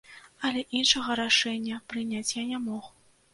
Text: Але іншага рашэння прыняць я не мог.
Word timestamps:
Але 0.47 0.61
іншага 0.79 1.17
рашэння 1.19 1.77
прыняць 1.93 2.25
я 2.33 2.43
не 2.55 2.63
мог. 2.65 2.91